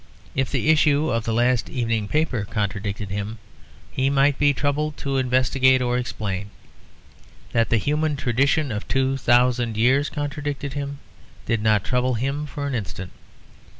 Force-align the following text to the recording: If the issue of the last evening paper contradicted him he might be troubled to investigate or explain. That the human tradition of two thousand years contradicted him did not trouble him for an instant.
If 0.33 0.49
the 0.49 0.69
issue 0.69 1.11
of 1.11 1.25
the 1.25 1.31
last 1.31 1.69
evening 1.69 2.07
paper 2.07 2.43
contradicted 2.49 3.11
him 3.11 3.37
he 3.91 4.09
might 4.09 4.39
be 4.39 4.51
troubled 4.51 4.97
to 4.97 5.17
investigate 5.17 5.79
or 5.79 5.95
explain. 5.95 6.49
That 7.51 7.69
the 7.69 7.77
human 7.77 8.15
tradition 8.15 8.71
of 8.71 8.87
two 8.87 9.15
thousand 9.17 9.77
years 9.77 10.09
contradicted 10.09 10.73
him 10.73 10.97
did 11.45 11.61
not 11.61 11.83
trouble 11.83 12.15
him 12.15 12.47
for 12.47 12.65
an 12.65 12.73
instant. 12.73 13.11